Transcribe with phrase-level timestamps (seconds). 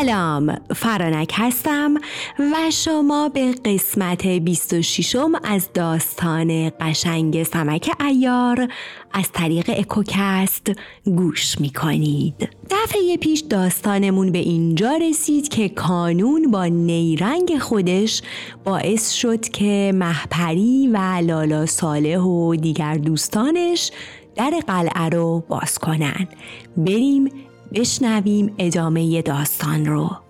[0.00, 1.94] سلام فرانک هستم
[2.38, 8.68] و شما به قسمت 26 از داستان قشنگ سمک ایار
[9.12, 10.72] از طریق اکوکست
[11.04, 18.22] گوش می کنید دفعه پیش داستانمون به اینجا رسید که کانون با نیرنگ خودش
[18.64, 23.90] باعث شد که محپری و لالا صالح و دیگر دوستانش
[24.36, 26.28] در قلعه رو باز کنن.
[26.76, 30.29] بریم بشنویم ادامه داستان رو.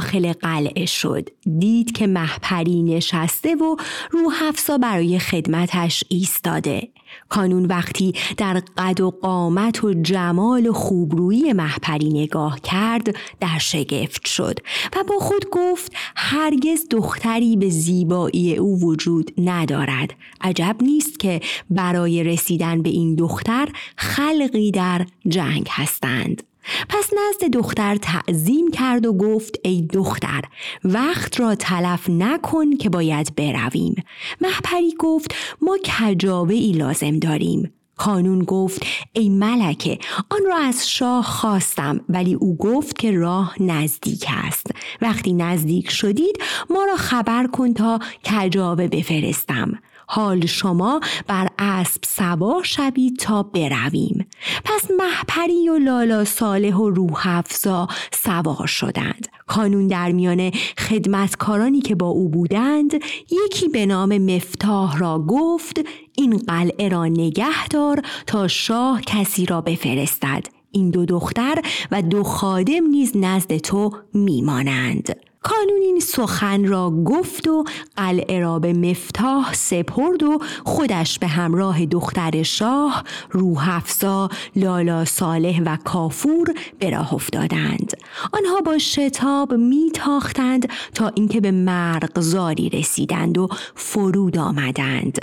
[0.00, 1.28] داخل قلعه شد.
[1.58, 3.76] دید که محپری نشسته و
[4.10, 4.34] روح
[4.78, 6.88] برای خدمتش ایستاده.
[7.28, 14.26] کانون وقتی در قد و قامت و جمال و خوبرویی محپری نگاه کرد در شگفت
[14.26, 14.58] شد
[14.96, 20.14] و با خود گفت هرگز دختری به زیبایی او وجود ندارد.
[20.40, 26.49] عجب نیست که برای رسیدن به این دختر خلقی در جنگ هستند.
[26.88, 30.42] پس نزد دختر تعظیم کرد و گفت ای دختر
[30.84, 33.94] وقت را تلف نکن که باید برویم.
[34.40, 37.72] محپری گفت ما کجاوه ای لازم داریم.
[37.96, 39.98] کانون گفت ای ملکه
[40.30, 44.66] آن را از شاه خواستم ولی او گفت که راه نزدیک است.
[45.02, 49.78] وقتی نزدیک شدید ما را خبر کن تا کجاوه بفرستم.
[50.12, 54.26] حال شما بر اسب سوار شوید تا برویم.
[54.64, 59.28] پس محپری و لالا صالح و روح افزا سوار شدند.
[59.46, 62.94] کانون در میان خدمتکارانی که با او بودند
[63.44, 65.80] یکی به نام مفتاح را گفت
[66.16, 70.46] این قلعه را نگه دار تا شاه کسی را بفرستد.
[70.70, 75.29] این دو دختر و دو خادم نیز نزد تو میمانند.
[75.42, 77.64] کانون این سخن را گفت و
[77.96, 85.62] قلعه را به مفتاح سپرد و خودش به همراه دختر شاه روح افزا لالا صالح
[85.62, 87.92] و کافور به راه افتادند.
[88.32, 95.18] آنها با شتاب میتاختند تا اینکه به مرغزاری رسیدند و فرود آمدند.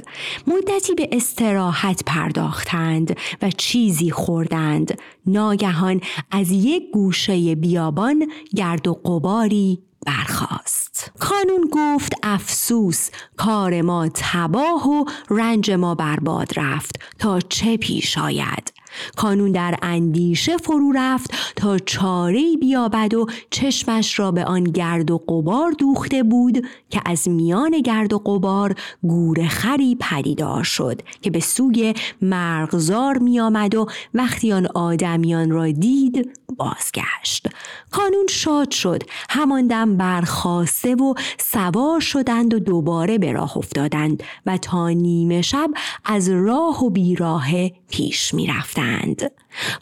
[0.48, 5.00] مدتی به استراحت پرداختند و چیزی خوردند.
[5.26, 6.02] ناگهان
[6.32, 11.12] از یک گوشه بیابان گرد و قباری برخاست.
[11.20, 17.00] کانون گفت افسوس کار ما تباه و رنج ما برباد رفت.
[17.20, 18.74] تا چه پیش آید؟
[19.16, 25.18] کانون در اندیشه فرو رفت تا چاره بیابد و چشمش را به آن گرد و
[25.18, 31.40] قبار دوخته بود که از میان گرد و قبار گور خری پدیدار شد که به
[31.40, 37.48] سوی مرغزار می آمد و وقتی آن آدمیان را دید بازگشت.
[37.92, 39.04] کانون شاد شد.
[39.30, 45.70] همان دم برخواسته و سوار شدند و دوباره به راه افتادند و تا نیمه شب
[46.06, 49.32] از راه و بیراه پیش می رفتند.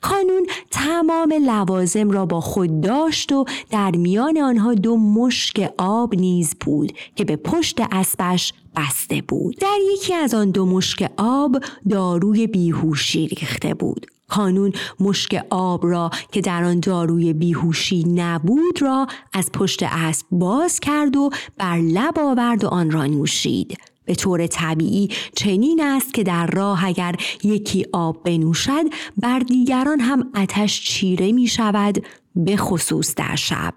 [0.01, 6.55] کانون تمام لوازم را با خود داشت و در میان آنها دو مشک آب نیز
[6.61, 9.57] بود که به پشت اسبش بسته بود.
[9.57, 11.57] در یکی از آن دو مشک آب
[11.89, 14.14] داروی بیهوشی ریخته بود.
[14.27, 20.79] کانون مشک آب را که در آن داروی بیهوشی نبود را از پشت اسب باز
[20.79, 23.77] کرد و بر لب آورد و آن را نوشید.
[24.05, 28.83] به طور طبیعی چنین است که در راه اگر یکی آب بنوشد
[29.17, 32.05] بر دیگران هم آتش چیره می شود
[32.35, 33.73] به خصوص در شب.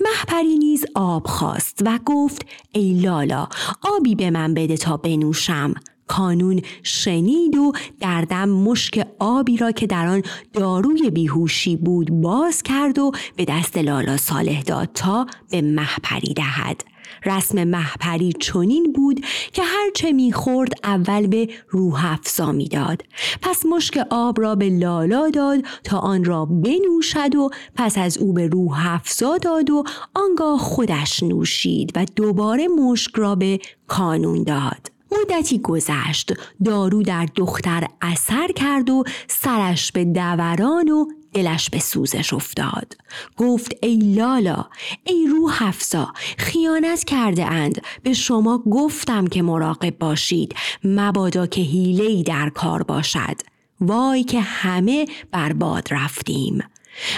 [0.00, 3.48] محپری نیز آب خواست و گفت ای لالا
[3.82, 5.74] آبی به من بده تا بنوشم.
[6.10, 10.22] کانون شنید و دردم مشک آبی را که در آن
[10.52, 16.84] داروی بیهوشی بود باز کرد و به دست لالا صالح داد تا به محپری دهد.
[17.24, 19.20] رسم محپری چنین بود
[19.52, 23.02] که هرچه می‌خورد اول به روح افزا می‌داد.
[23.42, 28.32] پس مشک آب را به لالا داد تا آن را بنوشد و پس از او
[28.32, 29.84] به روح افزا داد و
[30.14, 34.99] آنگاه خودش نوشید و دوباره مشک را به کانون داد.
[35.12, 36.32] مدتی گذشت.
[36.64, 42.96] دارو در دختر اثر کرد و سرش به دوران و دلش به سوزش افتاد.
[43.36, 44.64] گفت ای لالا
[45.04, 47.82] ای روح افزا خیانت کرده اند.
[48.02, 50.54] به شما گفتم که مراقب باشید.
[50.84, 53.36] مبادا که حیلهای در کار باشد.
[53.80, 56.62] وای که همه برباد رفتیم.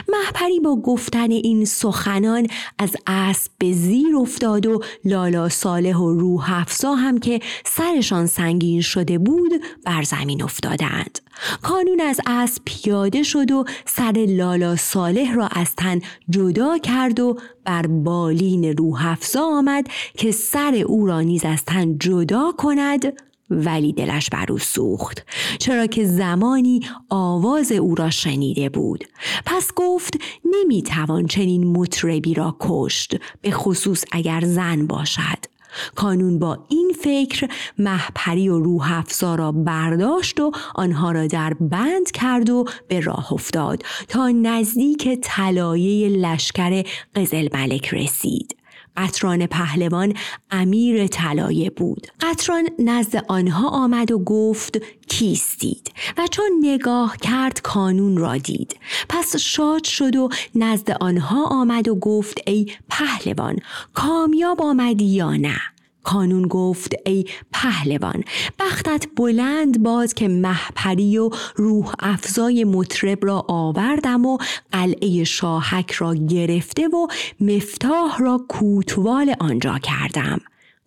[0.08, 2.46] محپری با گفتن این سخنان
[2.78, 8.80] از اسب به زیر افتاد و لالا صالح و روح افزا هم که سرشان سنگین
[8.80, 9.52] شده بود
[9.84, 11.18] بر زمین افتادند.
[11.62, 17.38] کانون از اسب پیاده شد و سر لالا صالح را از تن جدا کرد و
[17.64, 19.86] بر بالین روح افزا آمد
[20.16, 23.12] که سر او را نیز از تن جدا کند
[23.50, 25.26] ولی دلش بر او سوخت
[25.58, 29.04] چرا که زمانی آواز او را شنیده بود.
[29.46, 35.52] پس گفت نمی‌توان چنین مطربی را کشت به خصوص اگر زن باشد.
[35.94, 37.48] کانون با این فکر
[37.78, 43.32] محپری و روح افزا را برداشت و آنها را در بند کرد و به راه
[43.32, 46.84] افتاد تا نزدیک طلایه لشکر
[47.14, 48.61] قزل ملک رسید.
[48.96, 50.14] قطران پهلوان
[50.50, 52.06] امیر طلایه بود.
[52.20, 54.78] قطران نزد آنها آمد و گفت
[55.08, 58.76] کیستید؟ و چون نگاه کرد کانون را دید.
[59.08, 63.56] پس شاد شد و نزد آنها آمد و گفت ای پهلوان
[63.94, 65.71] کامیاب آمدی یا نه؟
[66.02, 68.24] کانون گفت ای پهلوان
[68.58, 74.38] بختت بلند باد که محپری و روح افزای مطرب را آوردم و
[74.72, 77.06] قلعه شاهک را گرفته و
[77.40, 80.40] مفتاح را کوتوال آنجا کردم.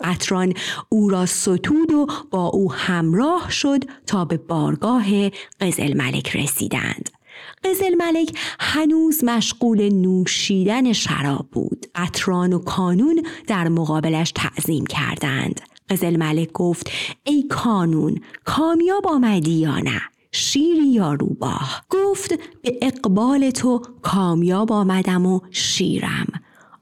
[0.04, 0.54] قطران
[0.90, 5.30] او را ستود و با او همراه شد تا به بارگاه
[5.62, 7.15] قزل ملک رسیدند.
[7.66, 11.86] قزل ملک هنوز مشغول نوشیدن شراب بود.
[11.96, 15.62] قطران و کانون در مقابلش تعظیم کردند.
[15.90, 16.92] قزل ملک گفت
[17.24, 20.02] ای کانون کامیاب آمدی یا نه؟
[20.32, 26.28] شیری یا روباه گفت به اقبال تو کامیاب آمدم و شیرم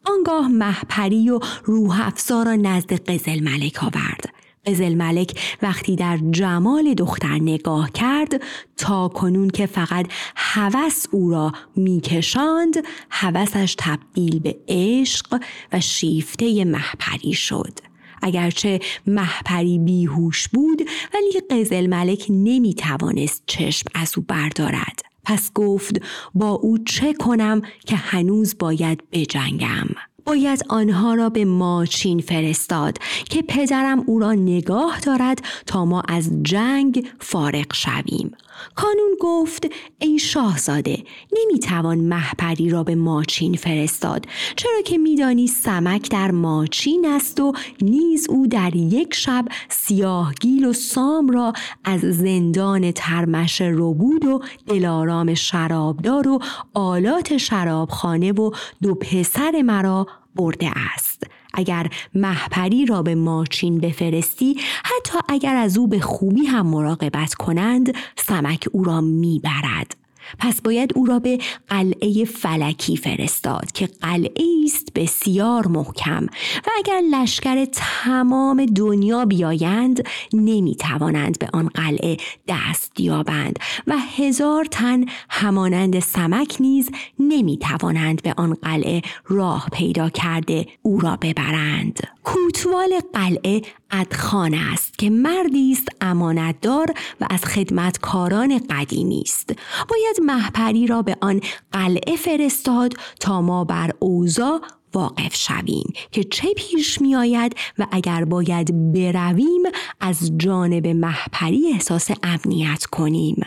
[0.06, 6.94] آنگاه محپری و روح افزا را نزد قزل ملک آورد قزل ملک وقتی در جمال
[6.94, 8.42] دختر نگاه کرد
[8.77, 10.06] تا کنون که فقط
[10.36, 12.75] هوس او را میکشاند
[13.10, 15.39] هوسش تبدیل به عشق
[15.74, 17.80] و شیفته محپری شد.
[18.21, 20.81] اگرچه محپری بیهوش بود
[21.13, 25.01] ولی قزل ملک نمی توانست چشم از او بردارد.
[25.24, 26.01] پس گفت
[26.36, 29.88] با او چه کنم که هنوز باید بجنگم؟
[30.25, 32.97] باید آنها را به ماچین فرستاد
[33.29, 38.35] که پدرم او را نگاه دارد تا ما از جنگ فارغ شویم.
[38.75, 39.67] کانون گفت
[39.99, 44.25] ای شاهزاده نمی‌توان محپری را به ماچین فرستاد
[44.55, 50.73] چرا که میدانی سمک در ماچین است و نیز او در یک شب سیاهگیل و
[50.73, 51.53] سام را
[51.83, 56.39] از زندان ترمش ربود و دلارام شرابدار و
[56.73, 61.24] آلات شرابخانه و دو پسر مرا برده است.
[61.54, 67.95] اگر محپری را به ماچین بفرستی حتی اگر از او به خوبی هم مراقبت کنند
[68.15, 70.02] سمک او را می‌برد.
[70.39, 76.25] پس باید او را به قلعه فلکی فرستاد که قلعه است بسیار محکم
[76.65, 80.03] و اگر لشکر تمام دنیا بیایند
[80.33, 86.89] نمی توانند به آن قلعه دست یابند و هزار تن همانند سمک نیز
[87.19, 92.00] نمی توانند به آن قلعه راه پیدا کرده او را ببرند.
[92.23, 93.61] کوتوال قلعه
[93.91, 99.49] ادخان است که مردی است امانتدار و از خدمتکاران قدیمی است.
[99.89, 101.41] باید محپری را به آن
[101.71, 104.61] قلعه فرستاد تا ما بر اوزا
[104.93, 109.61] واقف شویم که چه پیش می آید و اگر باید برویم
[109.99, 113.42] از جانب محپری احساس امنیت کنیم.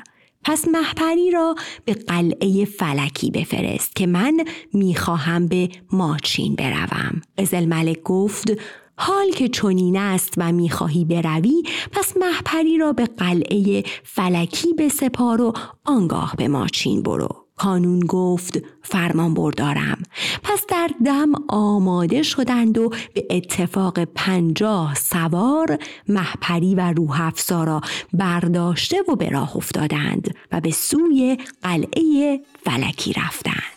[0.49, 7.21] پس محپری را به قلعه فلکی بفرست که من می‌خواهم به ماچین بروم.
[7.39, 8.53] ازل ملک گفت
[8.97, 11.63] حال که چنین است و می‌خواهی بروی
[11.93, 15.53] پس محپری را به قلعه فلکی بسپار و
[15.85, 17.46] آنگاه به ماچین برو.
[17.57, 20.03] کانون گفت فرمان بردارم.
[20.43, 27.81] پس در دم آماده شدند و به اتفاق پنجاه سوار محپری و روح را
[28.13, 33.76] برداشته و به راه افتادند و به سوی قلعه فلکی رفتند.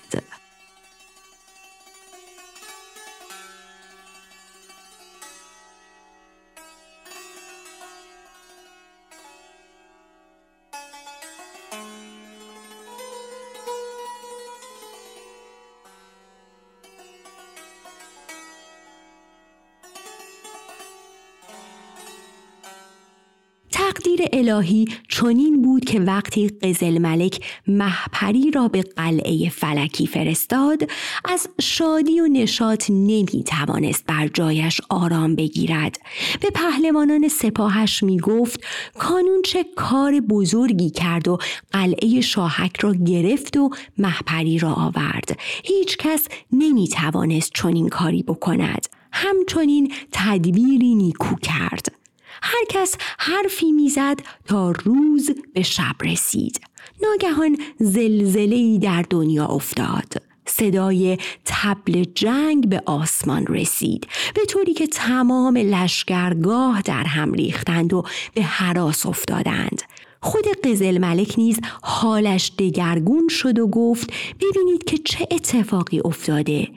[24.20, 30.90] تقدیر الهی چنین بود که وقتی قزل ملک محپری را به قلعه فلکی فرستاد
[31.26, 35.98] از شادی و نشاط نمی توانست بر جایش آرام بگیرد.
[36.42, 38.64] به پهلوانان سپاهش می گفت
[38.98, 41.38] کانون چه کار بزرگی کرد و
[41.72, 45.40] قلعه شاهک را گرفت و محپری را آورد.
[45.64, 48.86] هیچ کس نمی توانست چنین کاری بکند.
[49.12, 52.00] همچنین تدبیری نیکو کرد.
[52.44, 56.62] هر کس حرفی می‌زد تا روز به شب رسید.
[57.04, 60.14] ناگهان زلزله در دنیا افتاد.
[60.46, 64.08] صدای تبل جنگ به آسمان رسید.
[64.36, 68.04] به طوری که تمام لشکرگاه در هم ریختند و
[68.34, 69.82] به حراس افتادند.
[70.22, 76.68] خود قزل ملک نیز حالش دگرگون شد و گفت ببینید که چه اتفاقی افتاده.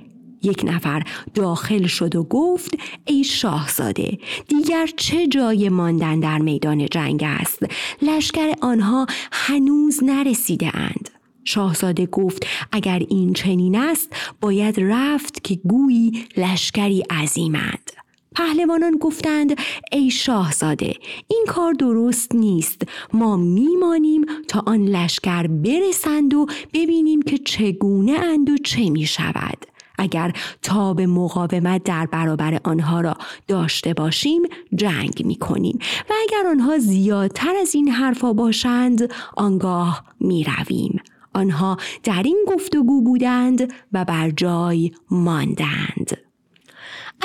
[0.42, 1.02] یک نفر
[1.34, 4.18] داخل شد و گفت ای شاهزاده
[4.48, 7.58] دیگر چه جای ماندن در میدان جنگ است؟
[8.02, 11.08] لشکر آنها هنوز نرسیده اند.
[11.44, 17.90] شاهزاده گفت اگر این چنین است باید رفت که گویی لشکری عظیمند
[18.34, 19.58] پهلوانان گفتند
[19.92, 20.94] ای شاهزاده
[21.28, 22.82] این کار درست نیست.
[23.12, 29.66] ما میمانیم تا آن لشکر برسند و ببینیم که چگونه اند و چه می شود
[30.02, 30.32] اگر
[30.62, 33.14] تاب مقاومت در برابر آنها را
[33.48, 34.42] داشته باشیم
[34.74, 35.78] جنگ می کنیم
[36.10, 41.00] و اگر آنها زیادتر از این حرفا باشند آنگاه می رویم.
[41.34, 46.31] آنها در این گفتگو بودند و بر جای ماندند.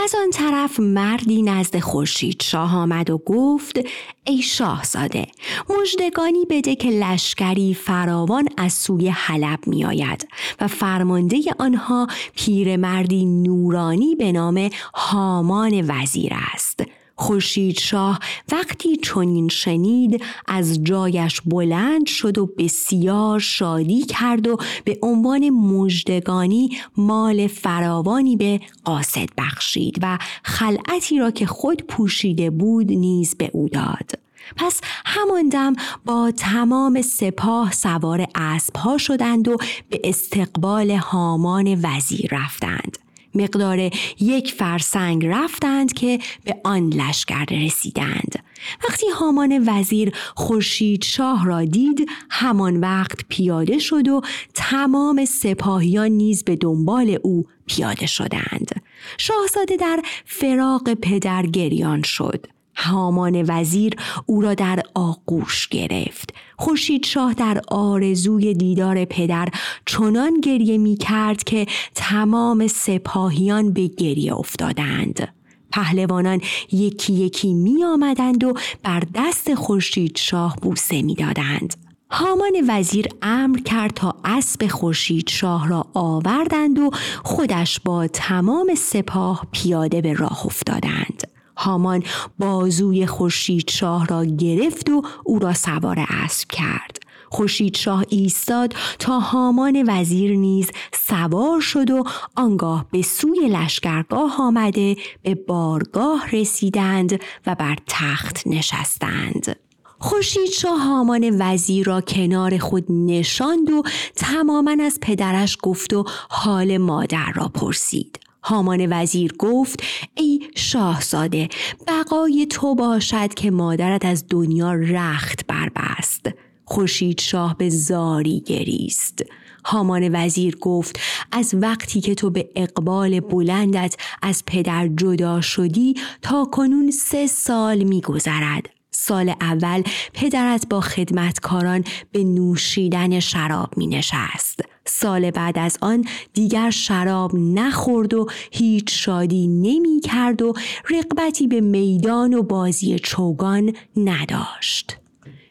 [0.03, 3.79] از آن طرف مردی نزد خورشید شاه آمد و گفت
[4.25, 5.27] ای شاهزاده
[5.69, 10.27] مژدگانی بده که لشکری فراوان از سوی حلب می آید
[10.61, 16.83] و فرمانده آنها پیرمردی نورانی به نام هامان وزیر است.
[17.17, 18.19] خورشید شاه
[18.51, 26.77] وقتی چنین شنید از جایش بلند شد و بسیار شادی کرد و به عنوان مژدگانی
[26.97, 33.69] مال فراوانی به قاصد بخشید و خلعتی را که خود پوشیده بود نیز به او
[33.69, 34.11] داد.
[34.55, 35.73] پس همان دم
[36.05, 39.57] با تمام سپاه سوار اسبها شدند و
[39.89, 42.97] به استقبال هامان وزیر رفتند.
[43.41, 48.43] مقدار یک فرسنگ رفتند که به آن لشکر رسیدند.
[48.89, 54.21] وقتی هامان وزیر خورشید شاه را دید همان وقت پیاده شد و
[54.53, 58.81] تمام سپاهیان نیز به دنبال او پیاده شدند.
[59.17, 62.56] شاهزاده در فراق پدر گریان شد.
[62.77, 69.47] هامان وزیر او را در آغوش گرفت خورشید شاه در آرزوی دیدار پدر
[69.85, 71.65] چنان گریه می کرد که
[71.95, 75.27] تمام سپاهیان به گریه افتادند
[75.71, 76.41] پهلوانان
[76.71, 78.53] یکی یکی می آمدند و
[78.83, 81.75] بر دست خورشید شاه بوسه می دادند.
[82.11, 86.91] هامان وزیر امر کرد تا اسب خورشید شاه را آوردند و
[87.23, 91.36] خودش با تمام سپاه پیاده به راه افتادند.
[91.57, 92.03] هامان
[92.39, 96.97] بازوی خورشید شاه را گرفت و او را سوار اسب کرد.
[97.29, 102.03] خورشید شاه ایستاد تا هامان وزیر نیز سوار شد و
[102.35, 109.55] آنگاه به سوی لشکرگاه آمده به بارگاه رسیدند و بر تخت نشستند.
[109.99, 113.83] خورشید شاه هامان وزیر را کنار خود نشاند و
[114.15, 118.19] تماما از پدرش گفت و حال مادر را پرسید.
[118.47, 119.83] هامان وزیر گفت
[120.15, 121.49] ای شاهزاده
[121.87, 126.29] بقای تو باشد که مادرت از دنیا رخت بربست
[126.65, 129.23] خورشید شاه به زاری گریست
[129.65, 130.99] هامان وزیر گفت
[131.31, 137.83] از وقتی که تو به اقبال بلندت از پدر جدا شدی تا کنون سه سال
[137.83, 138.76] می گذرد.
[138.99, 144.59] سال اول پدرت با خدمتکاران به نوشیدن شراب می نشست.
[144.85, 150.53] سال بعد از آن دیگر شراب نخورد و هیچ شادی نمی کرد و
[150.89, 154.97] رقبتی به میدان و بازی چوگان نداشت.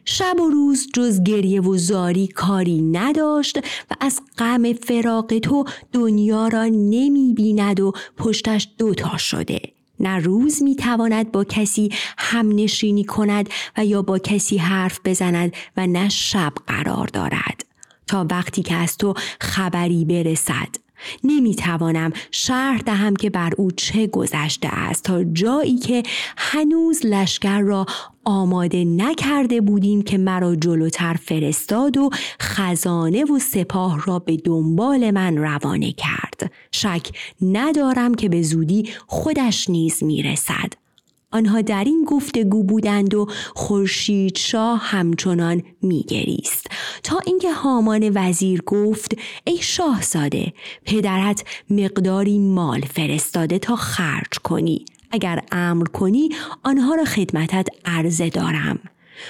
[0.05, 6.47] شب و روز جز گریه و زاری کاری نداشت و از غم فراق تو دنیا
[6.47, 9.76] را نمی بیند و پشتش دوتا شده.
[9.99, 15.53] نه روز می تواند با کسی هم نشینی کند و یا با کسی حرف بزند
[15.77, 17.65] و نه شب قرار دارد
[18.07, 20.86] تا وقتی که از تو خبری برسد.
[21.23, 26.03] نمی توانم شرح دهم که بر او چه گذشته است تا جایی که
[26.37, 27.85] هنوز لشکر را
[28.23, 32.09] آماده نکرده بودیم که مرا جلوتر فرستاد و
[32.41, 36.51] خزانه و سپاه را به دنبال من روانه کرد.
[36.71, 37.07] شک
[37.41, 40.86] ندارم که به زودی خودش نیز می‌رسد.
[41.31, 46.67] آنها در این گفتگو بودند و خورشید شاه همچنان میگریست.
[47.03, 50.53] تا اینکه هامان وزیر گفت ای شاهزاده
[50.85, 54.85] پدرت مقداری مال فرستاده تا خرج کنی.
[55.11, 56.29] اگر امر کنی
[56.63, 58.79] آنها را خدمتت عرضه دارم.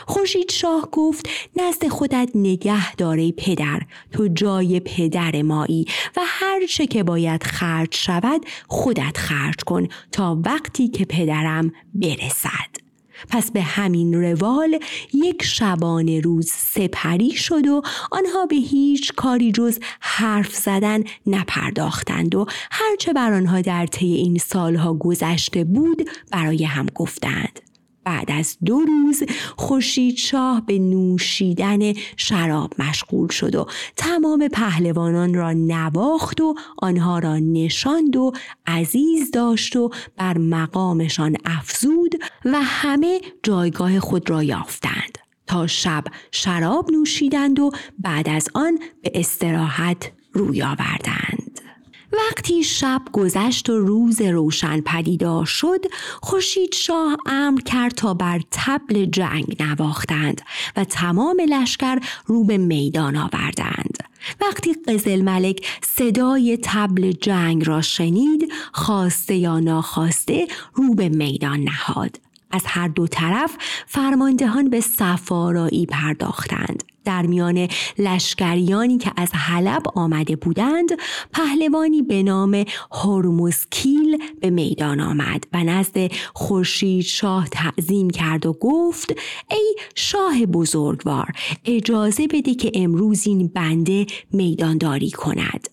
[0.08, 5.86] خورشید شاه گفت نزد خودت نگه داره پدر تو جای پدر مایی
[6.18, 12.88] و هر چه که باید خرج شود خودت خرج کن تا وقتی که پدرم برسد.
[13.30, 14.80] پس به همین روال
[15.14, 22.46] یک شبانه روز سپری شد و آنها به هیچ کاری جز حرف زدن نپرداختند و
[22.72, 27.67] هرچه بر آنها در طی این سالها گذشته بود برای هم گفتند.
[28.08, 29.24] بعد از دو روز
[29.58, 37.38] خورشید شاه به نوشیدن شراب مشغول شد و تمام پهلوانان را نواخت و آنها را
[37.38, 38.32] نشاند و
[38.68, 45.18] عزیز داشت و بر مقامشان افزود و همه جایگاه خود را یافتند.
[45.48, 51.47] تا شب شراب نوشیدند و بعد از آن به استراحت روی آوردند.
[52.18, 55.86] وقتی شب گذشت و روز روشن پدیدار شد
[56.22, 60.42] خورشید شاه امر کرد تا بر تبل جنگ نواختند
[60.78, 63.98] و تمام لشکر رو به میدان آوردند.
[64.42, 72.20] وقتی قزل ملک صدای تبل جنگ را شنید خواسته یا ناخواسته رو به میدان نهاد.
[72.52, 73.58] از هر دو طرف
[73.88, 76.84] فرماندهان به سفارایی پرداختند.
[77.08, 80.90] در میان لشکریانی که از حلب آمده بودند
[81.34, 89.14] پهلوانی به نام هرمزکیل به میدان آمد و نزد خورشید شاه تعظیم کرد و گفت
[89.52, 91.32] ای شاه بزرگوار
[91.66, 95.68] اجازه بده که امروز این بنده میدانداری کند.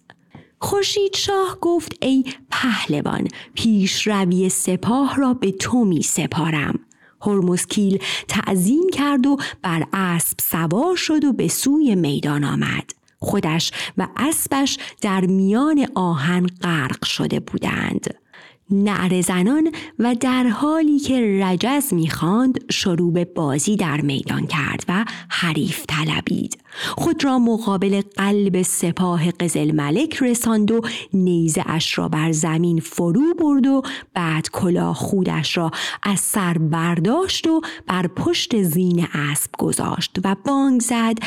[0.58, 6.78] خورشید شاه گفت ای پهلوان پیش روی سپاه را به تو می سپارم
[7.26, 12.90] هرمزکیل تعظیم کرد و بر اسب سوار شد و به سوی میدان آمد.
[13.18, 18.23] خودش و اسبش در میان آهن غرق شده بودند.
[18.70, 25.04] نعر زنان و در حالی که رجز می‌خواند شروع به بازی در میدان کرد و
[25.28, 26.58] حریف طلبید.
[26.96, 30.80] خود را مقابل قلب سپاه قزل ملک رساند و
[31.12, 33.82] نیزه اش را بر زمین فرو برد و
[34.14, 35.70] بعد کلاه خودش را
[36.02, 41.18] از سر برداشت و بر پشت زین اسب گذاشت و بانگ زد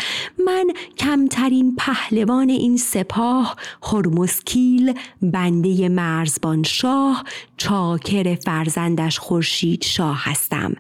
[0.48, 7.24] من کمترین پهلوان این سپاه هرمسکیل بنده مرزبان شاه
[7.58, 10.74] چاکر فرزندش خورشید شاه هستم.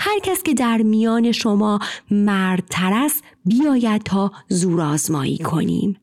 [0.00, 1.78] هر کس که در میان شما
[2.10, 5.96] مردتر است بیاید تا زورآزمایی کنیم.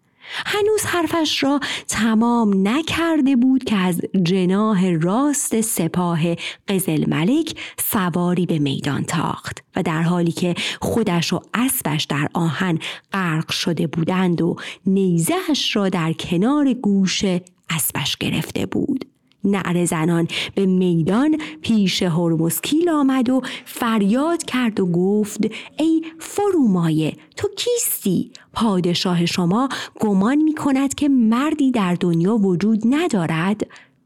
[0.46, 6.20] هنوز حرفش را تمام نکرده بود که از جناه راست سپاه
[6.68, 12.80] قزل ملک سواری به میدان تاخت و در حالی که خودش و اسبش در آهن
[13.14, 14.56] غرق شده بودند و
[14.86, 17.26] نیزهش را در کنار گوش
[17.70, 19.06] اسبش گرفته بود.
[19.44, 25.40] نعر زنان به میدان پیش هرمسکیل آمد و فریاد کرد و گفت
[25.78, 33.62] ای فرومایه تو کیستی؟ پادشاه شما گمان می کند که مردی در دنیا وجود ندارد؟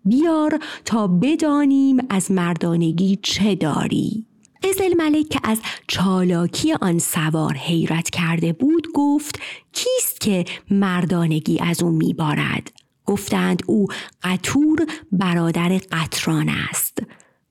[0.06, 4.26] بیار تا بدانیم از مردانگی چه داری؟
[4.63, 9.39] قزل ملک که از چالاکی آن سوار حیرت کرده بود گفت
[9.74, 13.87] کیست که مردانگی از او میبارد گفتند او
[14.23, 16.99] قطور برادر قطران است.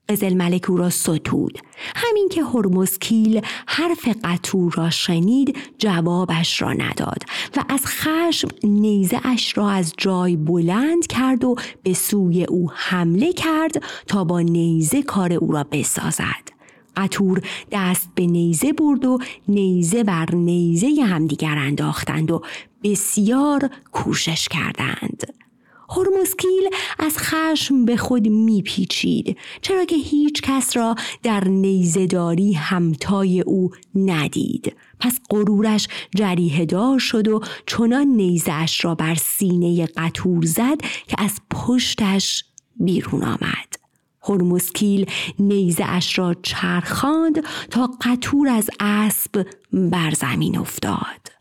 [0.09, 1.59] قزل ملک او را ستود.
[1.95, 7.23] همین که هرمزکیل حرف قطور را شنید جوابش را نداد
[7.57, 13.33] و از خشم نیزه اش را از جای بلند کرد و به سوی او حمله
[13.33, 16.55] کرد تا با نیزه کار او را بسازد.
[16.97, 17.41] قطور
[17.71, 22.41] دست به نیزه برد و نیزه بر نیزه همدیگر انداختند و
[22.83, 25.44] بسیار کوشش کردند.
[25.89, 26.69] هرمزکیل
[26.99, 34.75] از خشم به خود میپیچید چرا که هیچ کس را در نیزداری همتای او ندید.
[34.99, 41.39] پس غرورش جریه دار شد و چنان نیزش را بر سینه قطور زد که از
[41.51, 42.43] پشتش
[42.75, 43.75] بیرون آمد.
[44.21, 45.05] هرمزکیل
[45.39, 51.34] نیزه اش را چرخاند تا قطور از اسب بر زمین افتاد.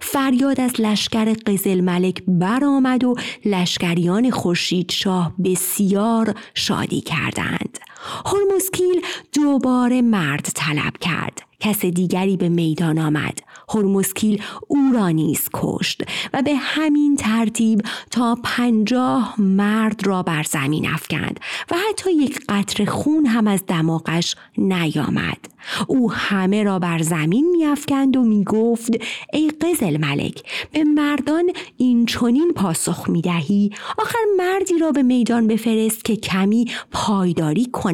[0.00, 3.14] فریاد از لشکر قزل ملک برآمد و
[3.44, 7.78] لشکریان خورشید شاه بسیار شادی کردند.
[8.26, 11.42] هرمزکیل دوباره مرد طلب کرد.
[11.60, 13.38] کس دیگری به میدان آمد.
[13.74, 20.88] هرمسکیل او را نیز کشت و به همین ترتیب تا پنجاه مرد را بر زمین
[20.88, 25.38] افکند و حتی یک قطر خون هم از دماغش نیامد.
[25.86, 28.90] او همه را بر زمین میافکند و می‌گفت
[29.32, 36.04] ای قزل ملک به مردان این چنین پاسخ می‌دهی؟ آخر مردی را به میدان بفرست
[36.04, 37.87] که کمی پایداری کند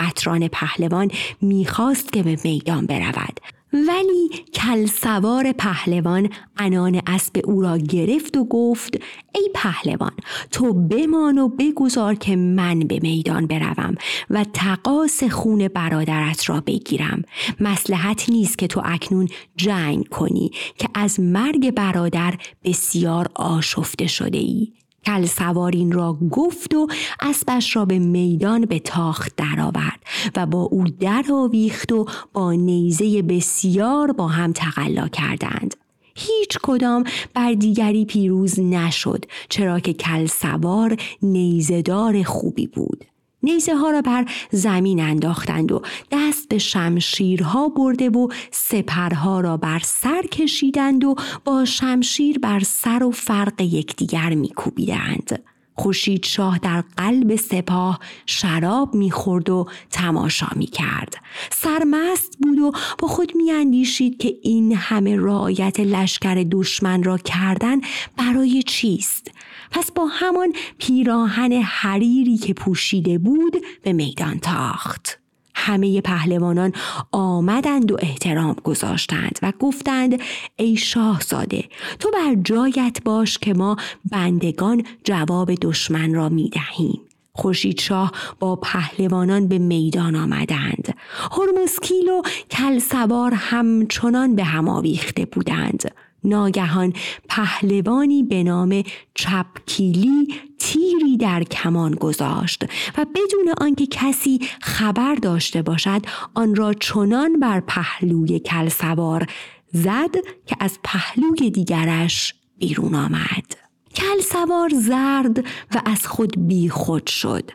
[0.00, 1.10] قطران پهلوان
[1.42, 3.40] می‌خواست که به میدان برود.
[3.72, 8.96] ولی کل سوار پهلوان انان اسب او را گرفت و گفت
[9.34, 10.12] ای پهلوان
[10.50, 13.94] تو بمان و بگذار که من به میدان بروم
[14.30, 17.22] و تقاس خون برادرت را بگیرم.
[17.60, 24.72] مسلحت نیست که تو اکنون جنگ کنی که از مرگ برادر بسیار آشفته شده ای.
[25.06, 26.86] کل سوارین را گفت و
[27.20, 30.00] اسبش را به میدان به تاخت درآورد
[30.36, 35.74] و با او درآویخت و با نیزه بسیار با هم تقلا کردند.
[36.14, 43.04] هیچ کدام بر دیگری پیروز نشد چرا که کل سوار نیزدار خوبی بود.
[43.42, 49.80] نیزه ها را بر زمین انداختند و دست به شمشیرها برده و سپرها را بر
[49.84, 55.42] سر کشیدند و با شمشیر بر سر و فرق یکدیگر میکوبیدند.
[55.80, 61.14] خوشید شاه در قلب سپاه شراب می‌خورد و تماشا می‌کرد
[61.50, 67.80] سرمست بود و با خود میاندیشید که این همه رعایت لشکر دشمن را کردن
[68.16, 69.30] برای چیست
[69.70, 75.20] پس با همان پیراهن حریری که پوشیده بود به میدان تاخت.
[75.54, 76.72] همه پهلوانان
[77.12, 80.20] آمدند و احترام گذاشتند و گفتند
[80.56, 81.64] ای شاهزاده
[81.98, 83.76] تو بر جایت باش که ما
[84.10, 87.00] بندگان جواب دشمن را می دهیم.
[87.32, 90.94] خورشید شاه با پهلوانان به میدان آمدند.
[91.32, 95.92] هرمزکیل و کلسوار همچنان به هم آویخته بودند.
[96.24, 96.92] ناگهان
[97.28, 98.82] پهلوانی به نام
[99.14, 102.64] چپکیلی تیری در کمان گذاشت
[102.98, 106.02] و بدون آنکه کسی خبر داشته باشد
[106.34, 109.26] آن را چنان بر پهلوی کلسوار
[109.72, 110.14] زد
[110.46, 113.56] که از پهلوی دیگرش بیرون آمد.
[113.94, 115.38] کلسوار زرد
[115.74, 117.50] و از خود بیخود شد.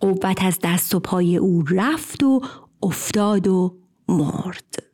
[0.00, 2.40] قوت از دست و پای او رفت و
[2.82, 3.76] افتاد و
[4.08, 4.91] مرد.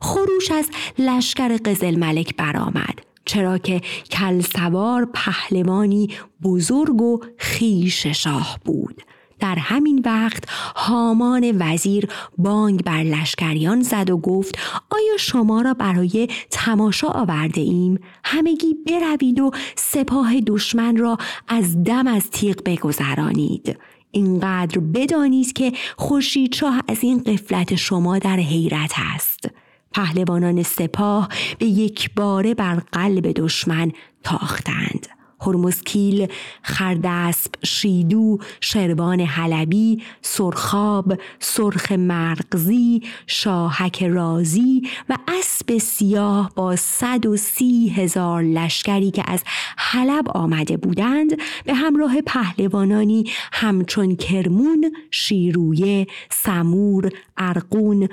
[0.00, 3.80] خروش از لشکر قزل ملک برآمد چرا که
[4.10, 6.08] کل سوار پهلوانی
[6.42, 9.02] بزرگ و خیش شاه بود
[9.40, 10.44] در همین وقت
[10.76, 12.08] هامان وزیر
[12.38, 14.58] بانگ بر لشکریان زد و گفت
[14.90, 22.06] آیا شما را برای تماشا آورده ایم؟ همگی بروید و سپاه دشمن را از دم
[22.06, 23.78] از تیغ بگذرانید.
[24.10, 29.48] اینقدر بدانید که خورشید شاه از این قفلت شما در حیرت است.
[29.98, 33.92] پهلوانان سپاه به یک باره بر قلب دشمن
[34.24, 35.06] تاختند.
[35.40, 36.26] هرمزکیل،
[36.62, 47.36] خردسب، شیدو، شربان حلبی، سرخاب، سرخ مرغزی، شاهک رازی و اسب سیاه با صد و
[47.36, 49.42] سی هزار لشکری که از
[49.76, 51.30] حلب آمده بودند
[51.64, 58.08] به همراه پهلوانانی همچون کرمون، شیرویه، سمور، ارقون،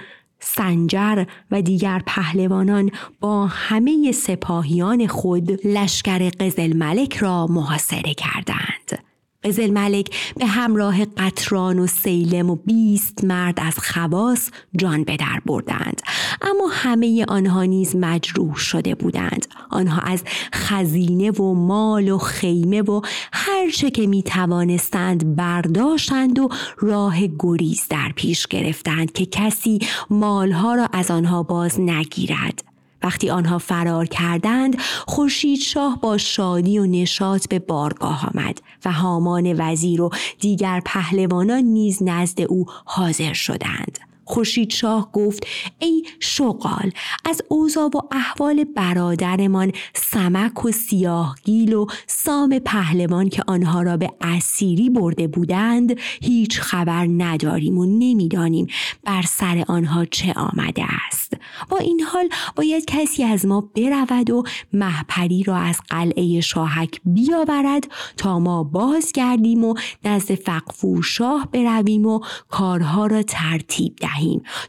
[0.45, 9.14] سنجر و دیگر پهلوانان با همه سپاهیان خود لشکر قزل ملک را محاصره کردند.
[9.45, 15.41] قزل ملک به همراه قطران و سیلم و بیست مرد از خواس جان به در
[15.45, 16.01] بردند.
[16.41, 19.47] اما همه آنها نیز مجروح شده بودند.
[19.69, 23.01] آنها از خزینه و مال و خیمه و
[23.33, 29.79] هر چه که می توانستند برداشتند و راه گریز در پیش گرفتند که کسی
[30.09, 32.74] مالها را از آنها باز نگیرد.
[33.05, 39.55] وقتی آنها فرار کردند خورشید شاه با شادی و نشاط به بارگاه آمد و هامان
[39.57, 44.14] وزیر و دیگر پهلوانان نیز نزد او حاضر شدند.
[44.25, 45.47] خورشید شاه گفت
[45.79, 46.91] ای شغال
[47.25, 54.11] از اوضاع و احوال برادرمان سمک و سیاهگیل و سام پهلوان که آنها را به
[54.21, 58.67] اسیری برده بودند هیچ خبر نداریم و نمی‌دانیم
[59.03, 61.33] بر سر آنها چه آمده است.
[61.69, 67.83] با این حال باید کسی از ما برود و محپری را از قلعه شاهک بیاورد
[68.17, 74.14] تا ما بازگردیم و نزد فقفور شاه برویم و کارها را ترتیب دهیم.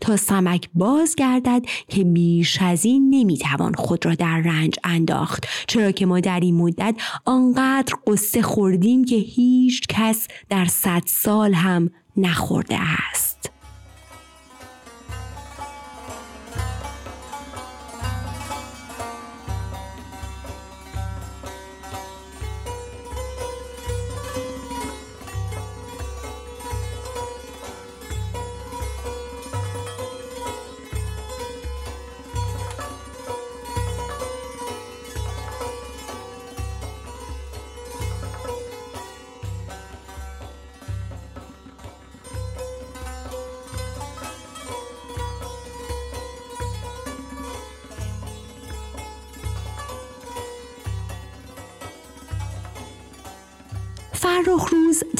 [0.00, 5.46] تا سمک بازگردد که بیش از این نمی‌توان خود را در رنج انداخت.
[5.66, 11.54] چرا که ما در این مدت آنقدر قصه خوردیم که هیچ کس در صد سال
[11.54, 12.78] هم نخورده
[13.10, 13.55] است.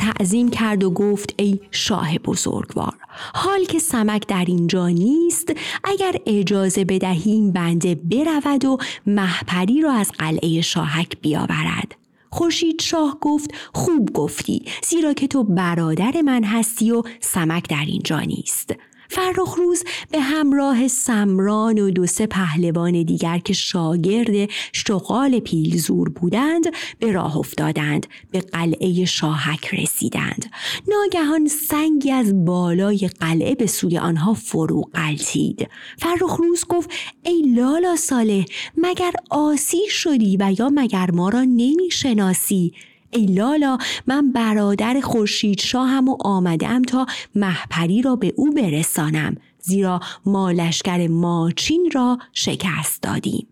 [0.07, 2.95] تعظیم کرد و گفت ای شاه بزرگوار
[3.35, 5.53] حال که سمک در اینجا نیست
[5.85, 11.95] اگر اجازه بدهیم بنده برود و محپری را از قلعه شاهک بیاورد.
[12.31, 18.21] خورشید شاه گفت خوب گفتی زیرا که تو برادر من هستی و سمک در اینجا
[18.21, 18.75] نیست.
[19.09, 26.64] فرخ روز به همراه سمران و دو سه پهلوان دیگر که شاگرد شغال پیلزور بودند
[26.99, 30.51] به راه افتادند به قلعه شاهک رسیدند.
[30.88, 36.90] ناگهان سنگی از بالای قلعه به سوی آنها فرو قلتید فرخ روز گفت
[37.23, 38.45] ای لالا ساله
[38.77, 42.73] مگر آسی شدی و یا مگر ما را نمی‌شناسی؟
[43.11, 50.01] ای لالا من برادر خورشید شاهم و آمدم تا محپری را به او برسانم زیرا
[50.27, 53.47] ما لشکر ماچین را شکست دادیم.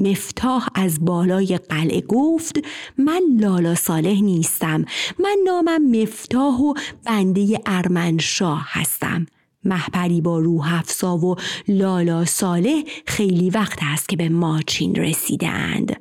[0.00, 2.60] مفتاح از بالای قلعه گفت
[2.98, 4.84] من لالا صالح نیستم
[5.18, 9.26] من نامم مفتاح و بنده ارمنشاه هستم.
[9.64, 11.36] محپری با روح افسا و
[11.68, 15.96] لالا صالح خیلی وقت است که به ماچین رسیده اند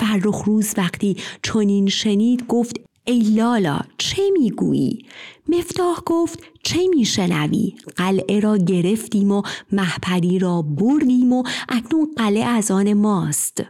[0.00, 5.06] فرخ روز وقتی چنین شنید گفت ای لالا چه می‌گویی؟
[5.48, 12.70] مفتاح گفت چه میشنوی؟ قلعه را گرفتیم و محپری را بردیم و اکنون قلعه از
[12.70, 13.62] آن ماست.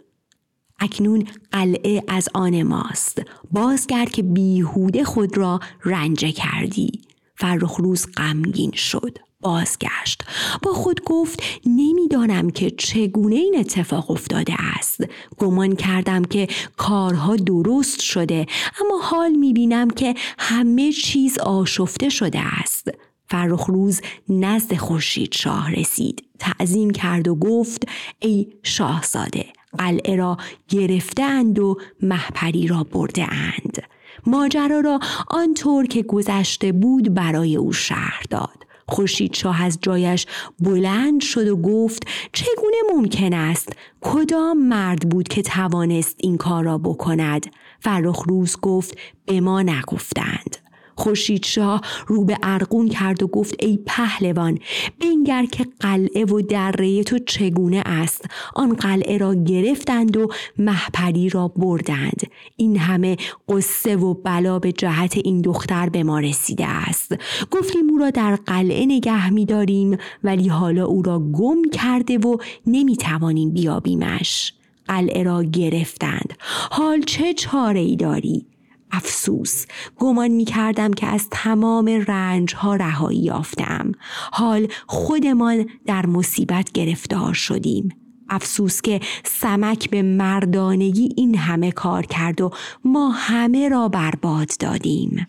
[0.79, 3.23] اکنون قلعه از آن ماست.
[3.51, 7.01] بازگر که بیهوده خود را رنجه کردی.
[7.37, 9.19] فرخ روز غمگین شد.
[9.41, 10.25] بازگشت.
[10.63, 15.05] با خود گفت نمی‌دانم که چگونه این اتفاق افتاده است.
[15.39, 18.47] گمان کردم که کارها درست شده
[18.81, 22.89] اما حال می‌بینم که همه چیز آشفته شده است.
[23.27, 26.25] فرخ روز نزد خورشید شاه رسید.
[26.39, 29.47] تعظیم کرد و گفت ای شاهزاده
[29.79, 30.37] قلعه را
[30.69, 33.83] گرفتند و محپری را برده اند.
[34.27, 38.70] ماجرا را آنطور که گذشته بود برای او شهر داد.
[38.91, 40.27] خورشید شاه از جایش
[40.61, 46.79] بلند شد و گفت چگونه ممکن است؟ کدام مرد بود که توانست این کار را
[46.79, 47.47] بکند؟
[47.81, 50.57] فرخ روز گفت به ما نگفتند.
[51.01, 54.59] خورشید شاه رو به ارقون کرد و گفت ای پهلوان
[55.01, 61.49] بنگر که قلعه و دره تو چگونه است؟ آن قلعه را گرفتند و محپری را
[61.49, 62.23] بردند.
[62.57, 63.17] این همه
[63.49, 67.15] قصه و بلا به جهت این دختر به ما رسیده است.
[67.51, 72.37] گفتیم او را در قلعه نگه می داریم ولی حالا او را گم کرده و
[72.67, 74.53] نمی توانیم بیابیمش.
[74.89, 76.35] قلعه را گرفتند.
[76.71, 78.47] حال چه چاره ای داری؟
[78.93, 79.67] افسوس.
[79.99, 83.93] گمان می کردم که از تمام رنج ها رهایی یافتم.
[84.33, 87.89] حال خودمان در مصیبت گرفتار شدیم.
[88.29, 92.51] افسوس که سمک به مردانگی این همه کار کرد و
[92.85, 95.27] ما همه را برباد دادیم.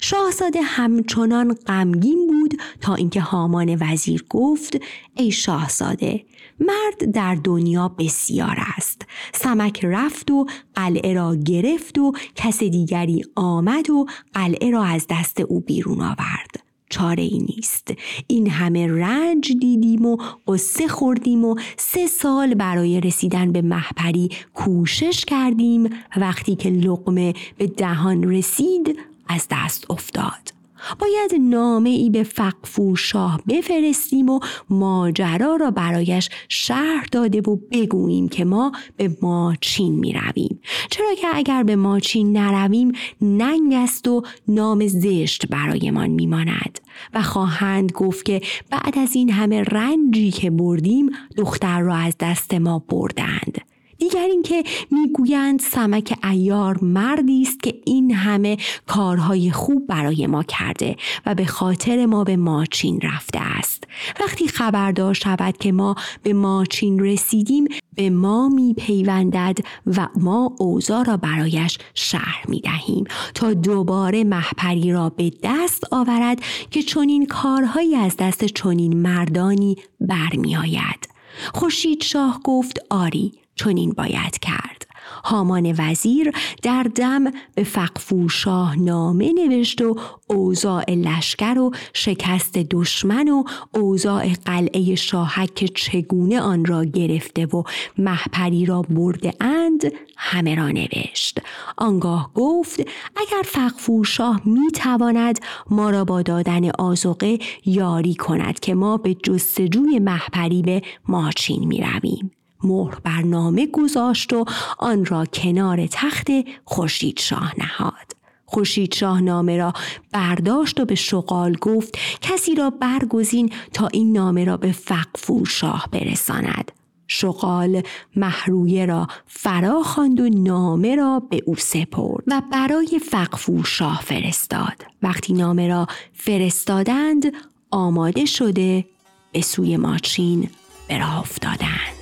[0.00, 4.76] شاهزاده همچنان غمگین بود تا اینکه هامان وزیر گفت
[5.14, 6.24] ای شاهزاده
[6.60, 9.02] مرد در دنیا بسیار است.
[9.34, 15.40] سمک رفت و قلعه را گرفت و کس دیگری آمد و قلعه را از دست
[15.40, 16.70] او بیرون آورد.
[16.90, 17.94] چاره ای نیست.
[18.26, 20.16] این همه رنج دیدیم و
[20.48, 25.90] قصه خوردیم و سه سال برای رسیدن به محپری کوشش کردیم.
[26.16, 28.98] وقتی که لقمه به دهان رسید
[29.30, 30.60] از دست افتاد.
[30.98, 34.40] باید نامه ای به فقفور شاه بفرستیم و
[34.70, 40.60] ماجرا را برایش شهر داده و بگوییم که ما به ماچین می رویم.
[40.90, 46.80] چرا که اگر به ماچین نرویم ننگ است و نام زشت برایمان میماند.
[47.14, 48.40] و خواهند گفت که
[48.70, 53.69] بعد از این همه رنجی که بردیم دختر را از دست ما بردند.
[54.00, 60.96] دیگر اینکه می‌گویند سمک ایار مردی است که این همه کارهای خوب برای ما کرده
[61.26, 63.84] و به خاطر ما به ماچین رفته است.
[64.20, 71.16] وقتی خبردار شود که ما به ماچین رسیدیم به ما میپیوندد و ما اوضاع را
[71.16, 78.16] برایش شهر می دهیم تا دوباره محپری را به دست آورد که چنین کارهایی از
[78.16, 81.08] دست چنین مردانی برمیآید.
[81.54, 84.86] خورشید شاه گفت آری چنین باید کرد
[85.24, 89.96] هامان وزیر در دم به فقفور شاه نامه نوشت و
[90.26, 93.44] اوضاع لشکر و شکست دشمن و
[93.74, 97.62] اوضاع قلعه شاهک که چگونه آن را گرفته و
[97.98, 101.40] محپری را برده اند همه را نوشت
[101.76, 102.80] آنگاه گفت
[103.16, 105.38] اگر فقفور شاه می تواند
[105.70, 111.80] ما را با دادن آزوقه یاری کند که ما به جستجوی محپری به ماچین می
[111.80, 112.30] رویم.
[112.64, 114.44] مهر بر نامه گذاشت و
[114.78, 116.26] آن را کنار تخت
[116.64, 118.20] خورشید شاه نهاد.
[118.46, 119.72] خورشید شاه نامه را
[120.12, 125.88] برداشت و به شغال گفت کسی را برگزین تا این نامه را به فقفور شاه
[125.92, 126.72] برساند.
[127.06, 127.82] شغال
[128.16, 134.84] محرویه را فرا خواند و نامه را به او سپرد و برای فقفور شاه فرستاد.
[135.02, 137.32] وقتی نامه را فرستادند
[137.70, 138.84] آماده شده
[139.32, 140.50] به سوی ماچین
[140.88, 141.99] به راه افتادند.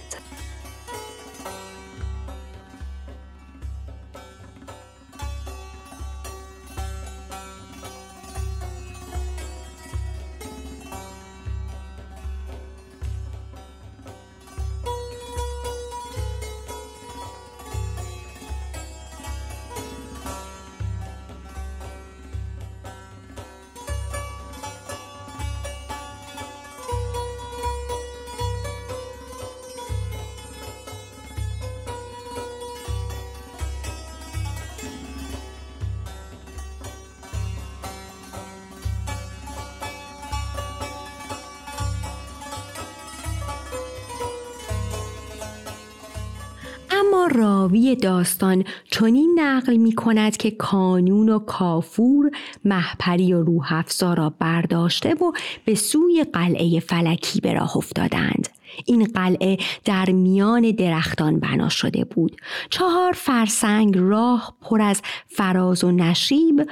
[47.99, 52.31] داستان چنین نقل می کند که کانون و کافور
[52.65, 55.33] محپری و روحفزا را برداشته و
[55.65, 58.49] به سوی قلعه فلکی به راه افتادند.
[58.87, 62.41] این قلعه در میان درختان بنا شده بود.
[62.71, 66.67] چهار فرسنگ راه پر از فراز و نشیب